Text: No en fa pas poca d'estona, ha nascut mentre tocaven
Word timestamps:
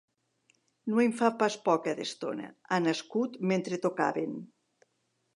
No 0.91 1.01
en 1.01 1.11
fa 1.17 1.27
pas 1.41 1.57
poca 1.67 1.93
d'estona, 1.99 2.47
ha 2.69 2.79
nascut 2.85 3.37
mentre 3.51 3.79
tocaven 3.83 4.33